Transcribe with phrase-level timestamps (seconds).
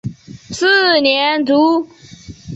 [0.51, 1.87] 四年卒。